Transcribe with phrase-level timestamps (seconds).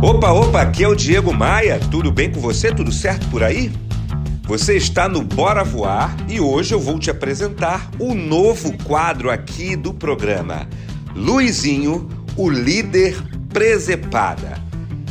[0.00, 1.80] Opa, opa, aqui é o Diego Maia.
[1.90, 2.72] Tudo bem com você?
[2.72, 3.72] Tudo certo por aí?
[4.44, 9.74] Você está no Bora Voar e hoje eu vou te apresentar o novo quadro aqui
[9.74, 10.68] do programa.
[11.16, 13.16] Luizinho, o líder
[13.52, 14.62] presepada.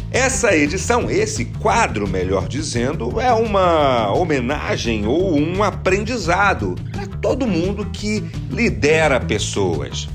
[0.10, 7.88] Essa edição, esse quadro, melhor dizendo, é uma homenagem ou um aprendizado para todo mundo
[7.92, 10.08] que lidera pessoas.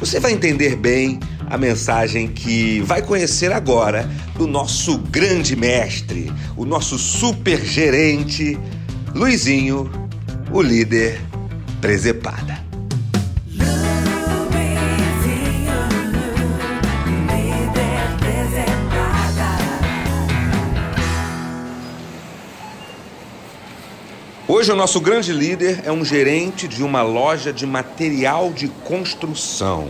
[0.00, 6.64] Você vai entender bem a mensagem que vai conhecer agora do nosso grande mestre, o
[6.64, 8.58] nosso super gerente,
[9.14, 9.90] Luizinho,
[10.52, 11.20] o líder
[11.80, 12.66] presepada.
[24.48, 29.88] Hoje o nosso grande líder é um gerente de uma loja de material de construção.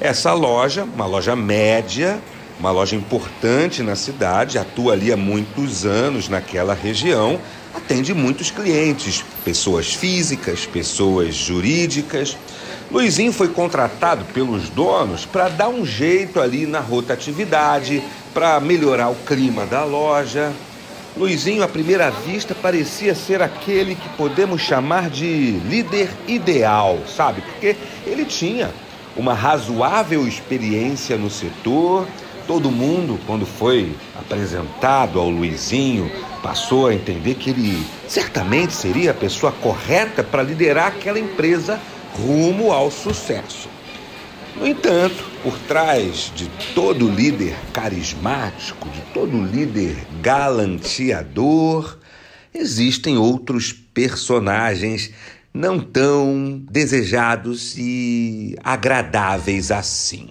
[0.00, 2.20] Essa loja, uma loja média,
[2.60, 7.40] uma loja importante na cidade, atua ali há muitos anos naquela região,
[7.74, 12.36] atende muitos clientes, pessoas físicas, pessoas jurídicas.
[12.90, 18.02] Luizinho foi contratado pelos donos para dar um jeito ali na rotatividade,
[18.34, 20.52] para melhorar o clima da loja.
[21.16, 27.40] Luizinho, à primeira vista, parecia ser aquele que podemos chamar de líder ideal, sabe?
[27.40, 27.74] Porque
[28.06, 28.70] ele tinha
[29.16, 32.06] uma razoável experiência no setor.
[32.46, 36.10] Todo mundo, quando foi apresentado ao Luizinho,
[36.42, 41.80] passou a entender que ele certamente seria a pessoa correta para liderar aquela empresa
[42.14, 43.68] rumo ao sucesso.
[44.54, 51.98] No entanto, por trás de todo líder carismático, de todo líder galanteador,
[52.54, 55.10] existem outros personagens
[55.56, 60.28] não tão desejados e agradáveis assim.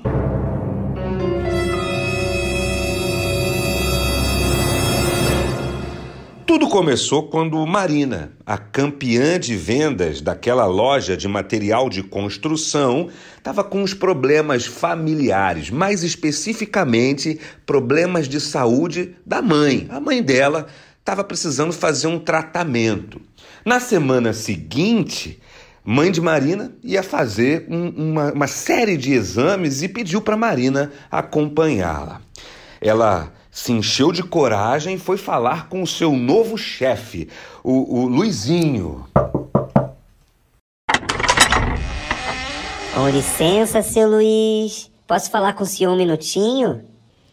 [6.46, 13.64] Tudo começou quando Marina, a campeã de vendas daquela loja de material de construção, estava
[13.64, 19.88] com uns problemas familiares, mais especificamente problemas de saúde da mãe.
[19.90, 20.68] A mãe dela
[21.00, 23.20] estava precisando fazer um tratamento.
[23.66, 25.42] Na semana seguinte,
[25.84, 30.92] mãe de Marina ia fazer um, uma, uma série de exames e pediu para Marina
[31.10, 32.22] acompanhá-la.
[32.80, 37.28] Ela se encheu de coragem e foi falar com o seu novo chefe,
[37.64, 39.04] o, o Luizinho.
[42.94, 44.92] Com licença, seu Luiz.
[45.08, 46.84] Posso falar com o senhor um minutinho?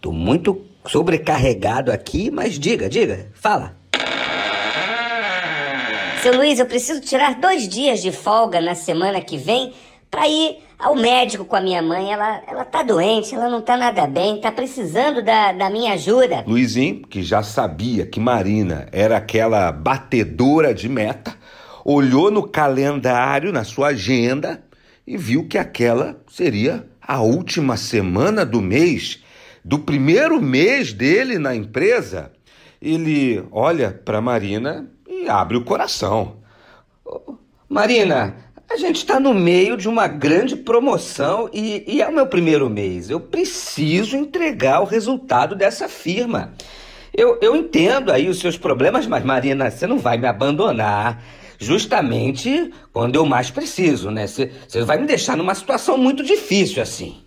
[0.00, 3.81] Tô muito sobrecarregado aqui, mas diga, diga, fala.
[6.22, 9.72] Seu Luiz, eu preciso tirar dois dias de folga na semana que vem
[10.08, 12.12] para ir ao médico com a minha mãe.
[12.12, 16.44] Ela, ela tá doente, ela não tá nada bem, tá precisando da, da minha ajuda.
[16.46, 21.34] Luizinho, que já sabia que Marina era aquela batedora de meta,
[21.84, 24.62] olhou no calendário, na sua agenda,
[25.04, 29.24] e viu que aquela seria a última semana do mês,
[29.64, 32.30] do primeiro mês dele na empresa.
[32.80, 34.88] Ele olha para Marina
[35.28, 36.36] abre o coração.
[37.68, 38.36] Marina,
[38.70, 42.70] a gente está no meio de uma grande promoção e, e, é o meu primeiro
[42.70, 43.10] mês.
[43.10, 46.54] Eu preciso entregar o resultado dessa firma.
[47.12, 51.22] Eu, eu entendo aí os seus problemas, mas Marina, você não vai me abandonar
[51.58, 54.26] justamente quando eu mais preciso, né?
[54.26, 54.50] Você
[54.84, 57.22] vai me deixar numa situação muito difícil assim.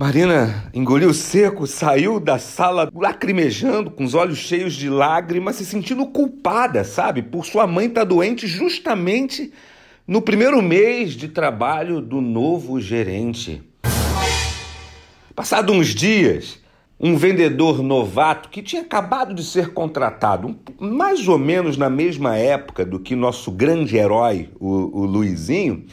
[0.00, 6.06] Marina engoliu seco, saiu da sala lacrimejando, com os olhos cheios de lágrimas, se sentindo
[6.06, 9.52] culpada, sabe, por sua mãe estar tá doente justamente
[10.06, 13.60] no primeiro mês de trabalho do novo gerente.
[15.34, 16.60] Passado uns dias,
[17.00, 22.84] um vendedor novato que tinha acabado de ser contratado, mais ou menos na mesma época
[22.84, 25.86] do que nosso grande herói, o, o Luizinho,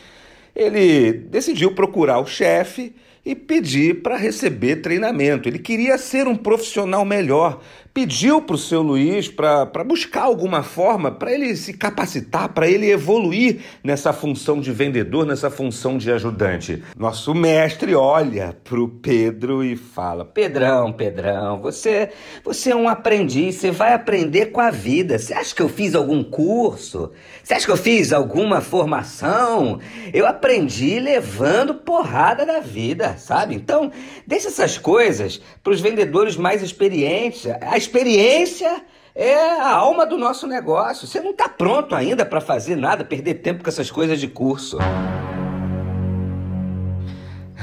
[0.55, 2.94] ele decidiu procurar o chefe
[3.25, 5.50] e pedir para receber treinamento.
[5.50, 7.62] Ele queria ser um profissional melhor.
[7.95, 12.92] Pediu para o seu Luiz para buscar alguma forma para ele se capacitar, para ele
[12.92, 16.83] evoluir nessa função de vendedor, nessa função de ajudante.
[16.97, 22.09] Nosso mestre olha para o Pedro e fala: Pedrão, Pedrão, você,
[22.44, 25.18] você é um aprendiz, você vai aprender com a vida.
[25.18, 27.13] Você acha que eu fiz algum curso?
[27.42, 29.80] Você acha que eu fiz alguma formação?
[30.13, 33.56] Eu aprendi levando porrada da vida sabe?
[33.56, 33.92] Então,
[34.25, 37.47] deixa essas coisas para os vendedores mais experientes.
[37.62, 38.83] A experiência
[39.13, 41.07] é a alma do nosso negócio.
[41.07, 44.77] Você não está pronto ainda para fazer nada, perder tempo com essas coisas de curso.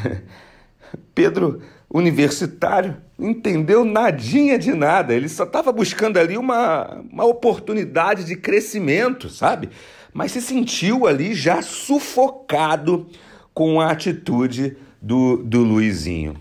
[1.15, 1.61] Pedro
[1.93, 5.15] universitário, entendeu nadinha de nada.
[5.15, 9.69] Ele só estava buscando ali uma, uma oportunidade de crescimento, sabe?
[10.13, 13.09] Mas se sentiu ali já sufocado
[13.53, 16.35] com a atitude do, do Luizinho.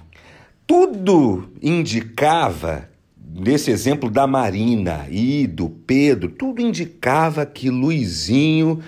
[0.65, 2.90] Tudo indicava,
[3.41, 8.79] nesse exemplo da Marina e do Pedro, tudo indicava que Luizinho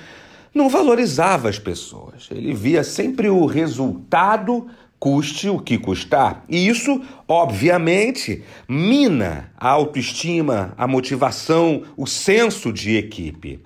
[0.53, 2.29] não valorizava as pessoas.
[2.29, 4.67] Ele via sempre o resultado
[5.00, 6.45] custe o que custar.
[6.47, 13.59] E isso, obviamente, mina a autoestima, a motivação, o senso de equipe.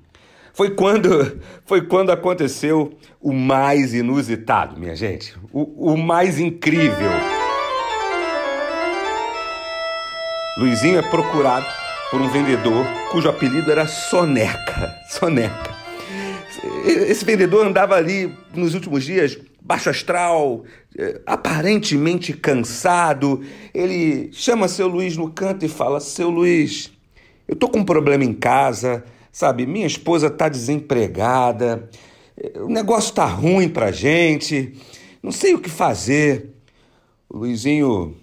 [0.54, 5.36] Foi quando, foi quando aconteceu o mais inusitado, minha gente.
[5.52, 7.12] O, o mais incrível.
[10.58, 11.66] Luizinho é procurado
[12.10, 14.92] por um vendedor cujo apelido era Soneca.
[15.08, 15.78] Soneca.
[16.84, 20.64] Esse vendedor andava ali nos últimos dias baixo astral,
[20.98, 23.44] é, aparentemente cansado.
[23.72, 26.92] Ele chama seu Luiz no canto e fala: Seu Luiz,
[27.48, 29.68] eu tô com um problema em casa, sabe?
[29.68, 31.88] Minha esposa tá desempregada,
[32.36, 34.74] é, o negócio tá ruim pra gente,
[35.22, 36.50] não sei o que fazer.
[37.30, 38.16] O Luizinho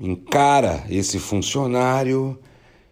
[0.00, 2.38] encara esse funcionário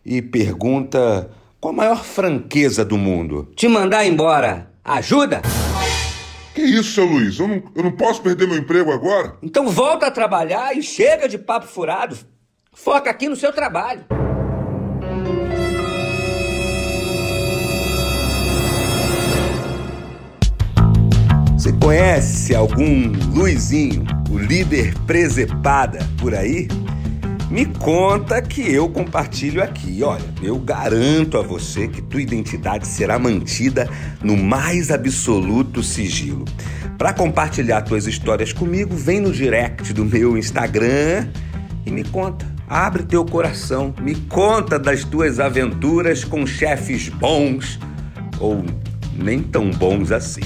[0.04, 1.30] e pergunta
[1.60, 5.42] com a maior franqueza do mundo: Te mandar embora ajuda?
[6.54, 7.38] Que isso, seu Luiz?
[7.38, 9.36] Eu não, eu não posso perder meu emprego agora?
[9.42, 12.16] Então volta a trabalhar e chega de papo furado.
[12.72, 14.04] Foca aqui no seu trabalho.
[21.56, 26.68] Você conhece algum Luizinho, o líder presepada por aí?
[27.50, 30.02] Me conta que eu compartilho aqui.
[30.02, 33.88] Olha, eu garanto a você que tua identidade será mantida
[34.22, 36.44] no mais absoluto sigilo.
[36.96, 41.28] Para compartilhar tuas histórias comigo, vem no direct do meu Instagram
[41.84, 42.46] e me conta.
[42.66, 47.78] Abre teu coração, me conta das tuas aventuras com chefes bons
[48.40, 48.64] ou
[49.14, 50.42] nem tão bons assim.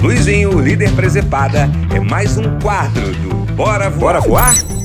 [0.00, 4.00] Luizinho, líder presepada, é mais um quadro do Bora Voar.
[4.00, 4.79] Bora voar?